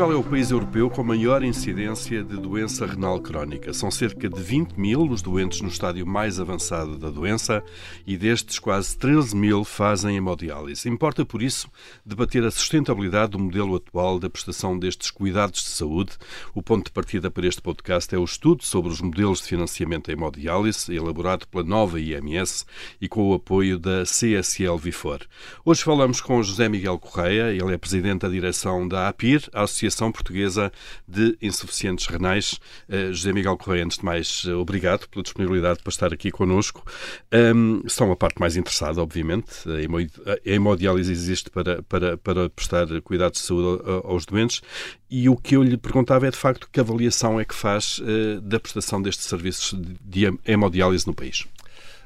[0.00, 3.70] Portugal é o país europeu com maior incidência de doença renal crónica.
[3.74, 7.62] São cerca de 20 mil os doentes no estádio mais avançado da doença
[8.06, 10.88] e destes quase 13 mil fazem hemodiálise.
[10.88, 11.68] Importa, por isso,
[12.02, 16.12] debater a sustentabilidade do modelo atual da prestação destes cuidados de saúde.
[16.54, 20.06] O ponto de partida para este podcast é o estudo sobre os modelos de financiamento
[20.06, 22.64] da hemodiálise, elaborado pela nova IMS
[23.02, 25.20] e com o apoio da CSL Vifor.
[25.62, 30.12] Hoje falamos com José Miguel Correia, ele é presidente da direção da APIR, a Associação
[30.12, 30.72] Portuguesa
[31.06, 32.60] de Insuficientes Renais.
[32.88, 36.84] Uh, José Miguel Correia, antes de mais, uh, obrigado pela disponibilidade para estar aqui connosco.
[37.32, 39.50] Um, são a parte mais interessada, obviamente.
[39.66, 44.62] A hemodiálise existe para, para, para prestar cuidados de saúde aos doentes
[45.10, 48.40] e o que eu lhe perguntava é, de facto, que avaliação é que faz uh,
[48.40, 51.46] da prestação destes serviços de hemodiálise no país?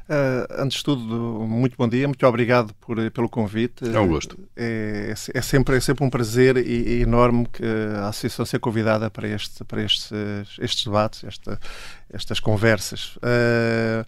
[0.04, 3.88] Uh, antes de tudo, muito bom dia, muito obrigado por, pelo convite.
[3.88, 4.38] É um gosto.
[4.54, 7.64] É, é, sempre, é sempre um prazer e, e enorme que
[7.96, 10.10] a Associação seja convidada para, este, para estes,
[10.60, 11.58] estes debates, esta,
[12.12, 13.16] estas conversas.
[13.16, 14.04] Uh,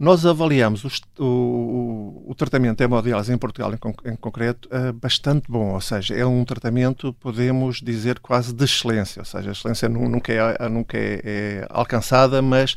[0.00, 5.44] nós avaliamos o, o, o, tratamento de hemodiálise em Portugal, em, em concreto, uh, bastante
[5.46, 5.74] bom.
[5.74, 9.20] Ou seja, é um tratamento, podemos dizer, quase de excelência.
[9.20, 12.72] Ou seja, a excelência nunca é, nunca é, é alcançada, mas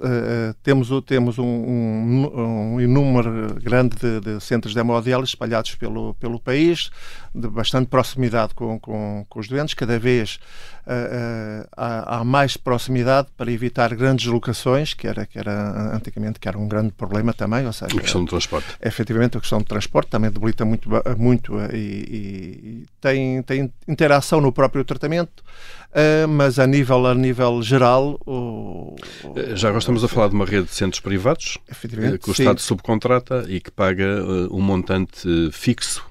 [0.00, 6.12] uh, temos, temos um, um, um inúmero grande de, de, centros de hemodiálise espalhados pelo,
[6.16, 6.90] pelo país,
[7.34, 9.72] de bastante proximidade com, com, com os doentes.
[9.72, 10.38] Cada vez
[10.86, 16.49] uh, há, há, mais proximidade para evitar grandes locações, que era, que era antigamente que
[16.50, 17.66] era um grande problema também.
[17.66, 18.68] Ou seja, a questão do transporte.
[18.82, 24.52] Efetivamente, a questão do transporte também debilita muito, muito e, e tem, tem interação no
[24.52, 25.42] próprio tratamento.
[25.90, 28.20] Uh, mas a nível, a nível geral.
[28.26, 31.58] O, o, Já agora estamos a falar de uma rede de centros privados
[32.22, 32.42] que o sim.
[32.42, 36.04] Estado subcontrata e que paga um montante fixo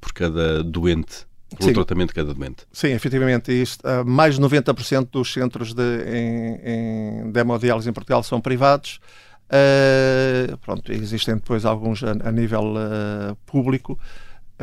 [0.00, 1.74] por cada doente pelo Sim.
[1.74, 2.66] tratamento de cada doente.
[2.72, 3.52] Sim, efetivamente.
[3.52, 9.00] Isto, uh, mais de 90% dos centros de, em, em, hemodiálise em Portugal são privados.
[9.48, 13.98] Uh, pronto, existem depois alguns a, a nível uh, público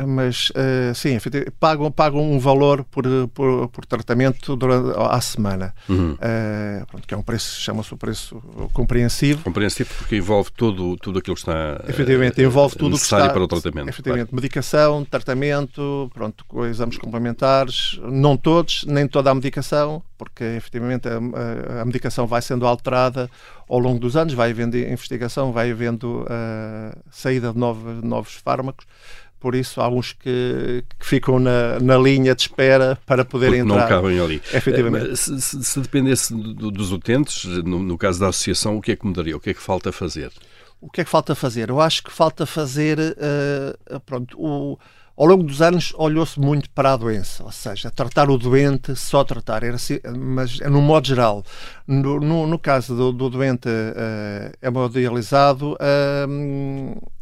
[0.06, 1.18] mas uh, sim,
[1.60, 5.74] pagam, pagam um valor por, por, por tratamento durante a semana.
[5.88, 6.12] Uhum.
[6.14, 9.42] Uh, pronto, que é um preço, chama-se o preço compreensivo.
[9.44, 13.44] Compreensivo porque envolve tudo, tudo aquilo que está efetivamente, envolve tudo necessário que está, para
[13.44, 13.88] o tratamento.
[13.88, 14.42] Efetivamente, claro.
[14.42, 21.18] medicação, tratamento, pronto, exames complementares, não todos, nem toda a medicação, porque efetivamente a,
[21.78, 23.30] a, a medicação vai sendo alterada
[23.68, 28.86] ao longo dos anos, vai havendo investigação, vai havendo uh, saída de novos, novos fármacos
[29.44, 33.72] por isso há uns que, que ficam na, na, linha de espera para poderem Porque
[33.74, 33.90] entrar.
[33.90, 34.42] não cabem ali.
[34.54, 35.14] Efetivamente.
[35.18, 38.96] Se, se, se dependesse do, dos utentes, no, no, caso da associação, o que é
[38.96, 39.36] que mudaria?
[39.36, 40.32] O que é que falta fazer?
[40.80, 41.68] O que é que falta fazer?
[41.68, 44.78] Eu acho que falta fazer, uh, pronto, o,
[45.14, 49.24] ao longo dos anos olhou-se muito para a doença, ou seja, tratar o doente, só
[49.24, 51.44] tratar, era assim, mas no modo geral.
[51.86, 57.12] No, no, no caso do, do doente uh, hemodializado, uh,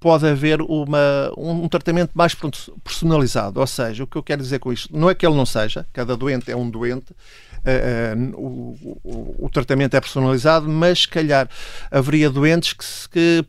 [0.00, 2.36] pode haver uma, um tratamento mais
[2.84, 3.60] personalizado.
[3.60, 5.86] Ou seja, o que eu quero dizer com isto, não é que ele não seja,
[5.92, 11.08] cada doente é um doente, uh, uh, o, o, o, tratamento é personalizado, mas se
[11.08, 11.48] calhar
[11.90, 13.46] haveria doentes que, que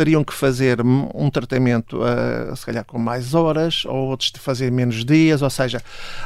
[0.00, 4.72] teriam que fazer um tratamento, uh, se calhar com mais horas, ou outros de fazer
[4.72, 5.82] menos dias, ou seja,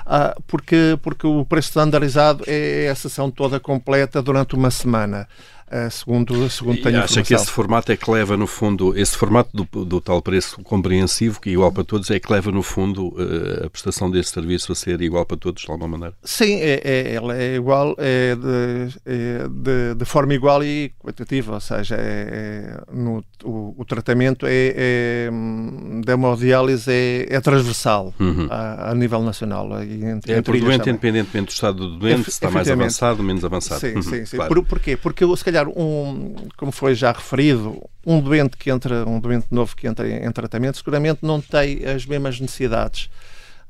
[0.07, 5.27] uh, porque, porque o preço standardizado é a sessão toda completa durante uma semana.
[5.67, 9.51] Uh, segundo, segundo tenho acha que esse formato é que leva, no fundo, esse formato
[9.53, 13.09] do, do tal preço compreensivo, que é igual para todos, é que leva, no fundo,
[13.09, 16.15] uh, a prestação desse serviço a ser igual para todos, de alguma maneira?
[16.23, 21.55] Sim, é, é, ela é igual, é de, é de, de, forma igual e quantitativa,
[21.55, 25.31] ou seja, é, é no, o, o, tratamento é, é,
[26.05, 28.49] da hemodiálise é, é transversal uhum.
[28.51, 29.83] a, a, nível nacional.
[29.83, 30.95] E entre, é por doente, também.
[30.95, 33.81] independentemente do estado do doente, se está mais avançado ou menos avançado.
[33.81, 34.37] Sim, uhum, sim, sim.
[34.37, 34.55] Claro.
[34.55, 34.97] Por, porquê?
[34.97, 39.75] Porque, se calhar, um, como foi já referido, um doente que entra, um doente novo
[39.77, 43.09] que entra em, tratamento, seguramente não tem as mesmas necessidades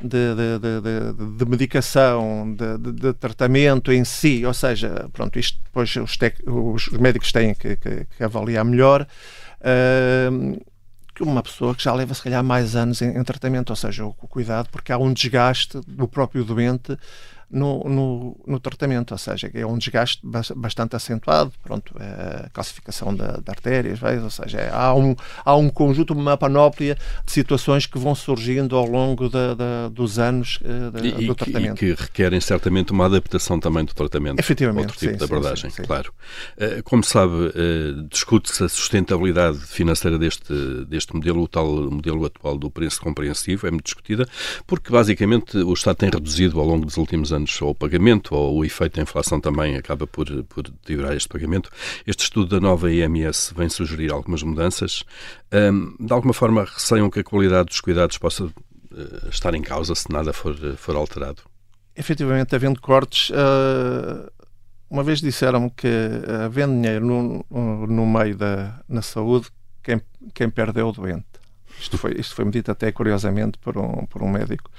[0.01, 6.17] de, de, de, de medicação, de, tratamento em si, ou seja, pronto, isto depois os,
[6.17, 9.07] tec, os médicos têm que, que, que avaliar melhor.
[9.61, 10.61] Uh,
[11.15, 14.05] que uma pessoa que já leva se calhar mais anos em, em, tratamento, ou seja,
[14.05, 16.99] o, o cuidado, porque há um desgaste do próprio doente
[17.50, 20.20] no, no, no, tratamento, ou seja, é um desgaste
[20.56, 25.14] bastante acentuado, pronto, é a calcificação de, de artérias, ou seja, é, há, um,
[25.44, 30.19] há um conjunto, uma panóplia de situações que vão surgindo ao longo de, de, dos
[30.19, 31.85] anos eh, de, e, do tratamento.
[31.85, 34.38] E que requerem certamente uma adaptação também do tratamento.
[34.38, 34.87] Efetivamente.
[34.87, 36.12] Outro tipo sim, de abordagem, sim, sim, claro.
[36.56, 40.52] Eh, como sabe, eh, discute-se a sustentabilidade financeira deste,
[40.87, 44.26] deste modelo, o tal modelo atual do preço compreensivo, é muito discutida,
[44.67, 48.35] porque basicamente o Estado tem reduzido ao longo dos últimos anos anos ou o pagamento,
[48.35, 51.71] ou o efeito da inflação também acaba por, por deteriorar este pagamento.
[52.07, 55.05] Este estudo da nova IMS vem sugerir algumas mudanças.
[55.53, 58.53] Um, de alguma forma, receiam que a qualidade dos cuidados possa uh,
[59.31, 61.43] estar em causa se nada for, for alterado?
[61.97, 64.31] Efetivamente, havendo cortes, uh,
[64.91, 69.49] uma vez disseram que uh, havendo dinheiro no, no meio da na saúde,
[69.83, 70.01] quem,
[70.33, 71.27] quem perde é o doente.
[71.81, 74.71] Isto foi, isto foi medido até curiosamente por um, por um médico.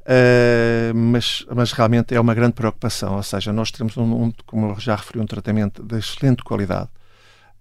[0.00, 3.16] Uh, mas, mas realmente é uma grande preocupação.
[3.16, 6.88] Ou seja, nós temos, um, um como já referi, um tratamento de excelente qualidade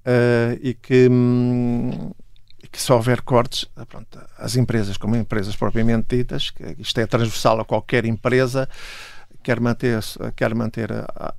[0.06, 1.08] uh, e que.
[1.10, 2.12] Hum,
[2.72, 7.60] que se houver cortes, pronto, as empresas, como empresas propriamente ditas, que isto é transversal
[7.60, 8.70] a qualquer empresa,
[9.44, 10.00] quer manter,
[10.36, 11.34] quer manter a,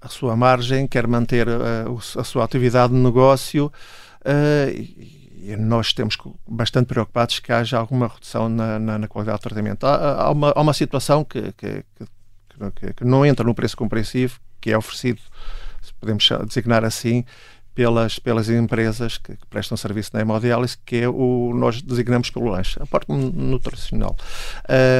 [0.00, 5.88] a sua margem, quer manter a, a sua atividade de negócio uh, e, e nós
[5.88, 6.16] estamos
[6.48, 9.84] bastante preocupados que haja alguma redução na, na, na qualidade do tratamento.
[9.84, 11.84] Há, há, uma, há uma situação que, que,
[12.78, 15.20] que, que, não entra no preço compreensivo, que é oferecido,
[15.82, 17.24] se podemos designar assim,
[17.74, 22.48] pelas, pelas empresas que, que prestam serviço na hemodiálise, que é o nós designamos pelo
[22.48, 24.16] lanche, a parte nutricional.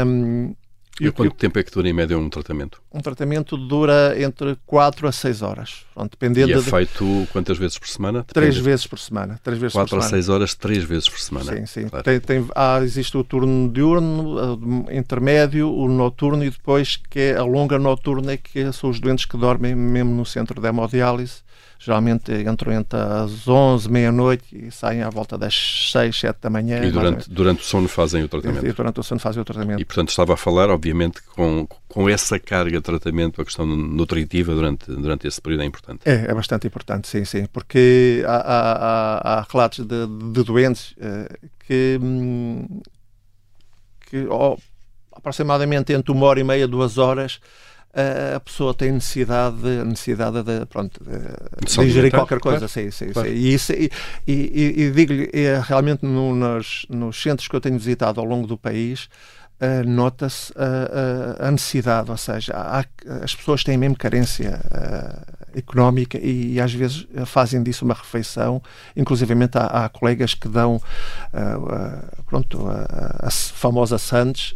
[0.07, 0.55] Um,
[1.01, 2.83] e quanto tempo é que dura em média um tratamento?
[2.95, 5.85] Um tratamento dura entre 4 a 6 horas.
[5.93, 6.63] Pronto, dependendo e é de...
[6.63, 8.21] feito quantas vezes por semana?
[8.21, 8.35] Depende.
[8.35, 9.41] Três vezes por semana.
[9.43, 10.07] Três vezes 4 por semana.
[10.07, 11.57] a 6 horas, três vezes por semana.
[11.57, 11.89] Sim, sim.
[11.89, 12.05] Claro.
[12.05, 17.43] Tem, tem, há, existe o turno diurno, intermédio, o noturno e depois que é a
[17.43, 21.43] longa noturna, que são os doentes que dormem mesmo no centro da hemodiálise
[21.85, 26.83] geralmente entram entre as 11, meia-noite e saem à volta das 6, 7 da manhã.
[26.83, 28.67] E durante, durante o sono fazem o tratamento?
[28.67, 29.81] E durante o sono fazem o tratamento.
[29.81, 34.55] E, portanto, estava a falar, obviamente, com, com essa carga de tratamento, a questão nutritiva
[34.55, 36.01] durante, durante esse período é importante.
[36.05, 41.49] É, é bastante importante, sim, sim, porque há, há, há relatos de, de doentes uh,
[41.67, 42.81] que, hum,
[44.09, 44.57] que oh,
[45.13, 47.41] aproximadamente entre uma hora e meia, duas horas,
[48.35, 52.67] a pessoa tem necessidade, necessidade de, pronto, de, de ingerir qualquer coisa.
[52.67, 52.73] Claro.
[52.73, 53.29] Sim, sim, claro.
[53.29, 53.35] sim.
[53.35, 53.91] E, isso, e,
[54.27, 58.47] e, e digo-lhe, é, realmente no, nos, nos centros que eu tenho visitado ao longo
[58.47, 59.09] do país,
[59.65, 62.85] uh, nota-se a, a, necessidade, ou seja, há,
[63.23, 68.63] as pessoas têm mesmo carência uh, económica e, e, às vezes fazem disso uma refeição,
[68.97, 74.55] inclusivamente há, há colegas que dão uh, pronto, a, a, famosa Sandes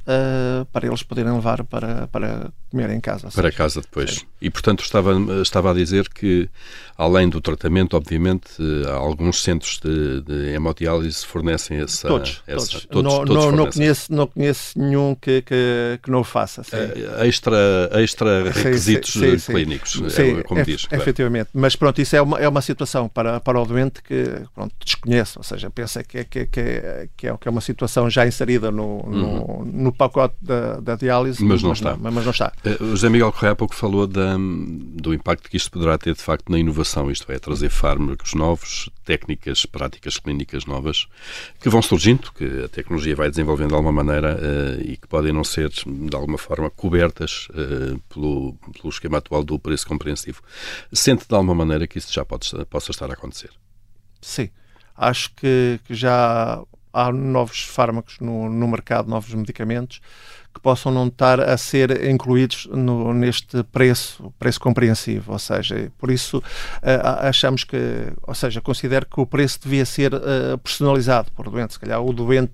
[0.73, 3.29] para eles poderem levar para, para comer em casa.
[3.35, 4.25] Para casa depois.
[4.41, 5.13] E, portanto, estava,
[5.43, 6.49] estava a dizer que,
[6.97, 8.51] além do tratamento, obviamente,
[8.89, 12.07] alguns centros de, de hemodiálise fornecem essa...
[12.07, 12.87] Todos, essa, todos.
[12.87, 16.63] todos, não, todos não, não, conheço, não conheço nenhum que, que, que não o faça.
[16.63, 16.77] Sim.
[16.77, 20.85] Uh, extra, extra requisitos sim, sim, clínicos, é, como diz.
[20.85, 21.03] Claro.
[21.03, 21.51] Efetivamente.
[21.53, 25.37] Mas, pronto, isso é uma, é uma situação para, para o doente que, pronto, desconhece,
[25.37, 29.05] ou seja, pensa que, que, que, que, é, que é uma situação já inserida no,
[29.05, 29.65] uhum.
[29.65, 31.43] no, no pacote da, da diálise.
[31.43, 31.97] Mas não mas está.
[31.97, 32.53] Não, mas não está.
[32.65, 36.15] Uh, o José Miguel Correia há pouco falou da, do impacto que isto poderá ter,
[36.15, 41.07] de facto, na inovação, isto é, trazer fármacos novos, técnicas, práticas clínicas novas,
[41.61, 45.33] que vão surgindo, que a tecnologia vai desenvolvendo de alguma maneira uh, e que podem
[45.33, 50.43] não ser, de alguma forma, cobertas uh, pelo, pelo esquema atual do preço compreensivo.
[50.93, 53.51] Sente, de alguma maneira, que isso já pode, possa estar a acontecer?
[54.21, 54.51] Sim.
[54.97, 56.61] Acho que, que já
[56.93, 60.01] há novos fármacos no, no mercado, novos medicamentos,
[60.55, 66.11] que possam não estar a ser incluídos no, neste preço, preço compreensivo, ou seja, por
[66.11, 66.43] isso uh,
[67.21, 67.77] achamos que,
[68.23, 72.13] ou seja, considero que o preço devia ser uh, personalizado por doente, se calhar o
[72.13, 72.53] doente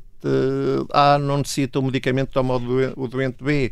[0.91, 2.57] A não necessita o medicamento, toma
[2.97, 3.71] o doente B.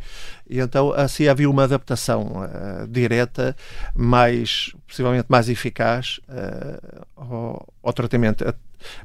[0.49, 3.57] E então assim havia uma adaptação uh, direta,
[3.95, 8.45] mais, possivelmente mais eficaz uh, ao, tratamento.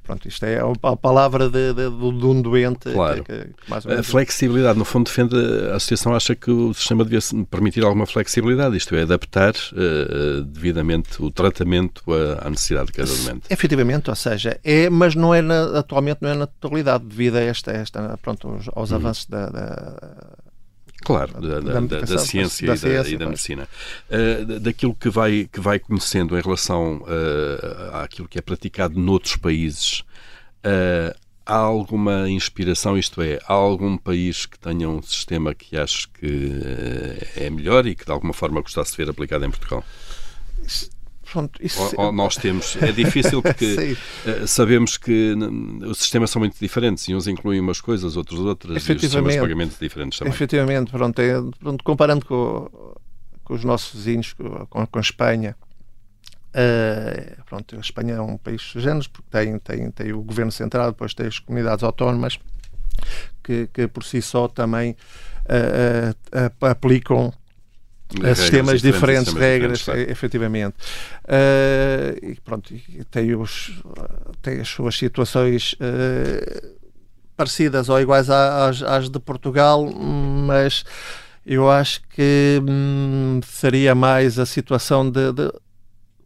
[0.03, 2.91] Pronto, isto é a palavra de, de, de um doente.
[2.91, 3.23] Claro.
[3.23, 5.35] Que, que, a flexibilidade, no fundo, defende,
[5.71, 7.19] a associação acha que o sistema devia
[7.49, 12.03] permitir alguma flexibilidade, isto é, adaptar uh, devidamente o tratamento
[12.41, 13.41] à, necessidade de cada doente.
[13.49, 17.41] Efetivamente, ou seja, é, mas não é na, atualmente não é na totalidade, devido a
[17.41, 18.97] esta, esta pronto, aos, aos uhum.
[18.97, 20.26] avanços da, da
[21.07, 23.69] Claro, da, da, da, da ciência, da e, ciência e da, medicina.
[24.09, 29.37] Uh, daquilo que vai, que vai conhecendo em relação uh, àquilo que é praticado noutros
[29.37, 30.01] países,
[30.65, 36.09] uh, há alguma inspiração, isto é, há algum país que tenha um sistema que acho
[36.09, 36.51] que
[37.37, 39.85] é melhor e que de alguma forma gostasse de ver aplicado em Portugal?
[41.31, 41.81] Pronto, isso...
[41.97, 42.77] ou, ou, nós temos.
[42.81, 43.97] É difícil porque
[44.45, 45.35] sabemos que
[45.85, 49.33] os sistemas são muito diferentes e uns incluem umas coisas, outros outras, e os sistemas
[49.33, 50.33] de pagamentos diferentes também.
[50.33, 52.69] Efetivamente, pronto, é, pronto comparando com,
[53.43, 54.33] com, os nossos vizinhos,
[54.69, 55.55] com, com a Espanha.
[56.49, 60.91] Uh, pronto, a Espanha é um país sujano porque tem, tem, tem o governo central,
[60.91, 62.39] depois tem as comunidades autónomas
[63.43, 64.95] que, que por si só também
[65.45, 67.33] uh, uh, aplicam
[68.15, 70.75] regras sistemas diferentes, regras, diferentes, efetivamente.
[71.23, 72.73] Uh, e pronto,
[73.11, 73.81] tem, os,
[74.41, 76.77] tem as suas situações uh,
[77.35, 80.83] parecidas ou iguais às, às, de Portugal, mas
[81.45, 85.51] eu acho que hum, seria mais a situação de, de,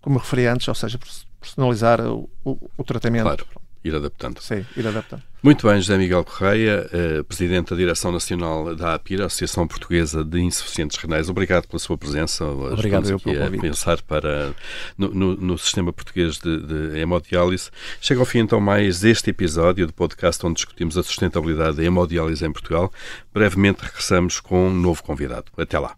[0.02, 1.00] como referi antes, ou seja,
[1.40, 3.24] personalizar o, o, o tratamento.
[3.24, 4.42] Claro ir adaptando.
[4.42, 5.24] Sim, ir adaptando.
[5.44, 10.40] Muito bem, José Miguel Correia, eh, Presidente da Direção Nacional da APIR, Associação Portuguesa de
[10.40, 11.30] Insuficientes Renais.
[11.30, 12.46] Obrigado pela sua presença.
[12.46, 13.58] Obrigado eu pelo convite.
[13.58, 14.54] a pensar para,
[14.96, 17.72] no, no, no sistema português de, de, hemodiálise.
[18.00, 22.46] Chega ao fim então mais este episódio do podcast onde discutimos a sustentabilidade da hemodiálise
[22.46, 22.94] em Portugal.
[23.34, 25.46] Brevemente regressamos com um novo convidado.
[25.58, 25.96] Até lá.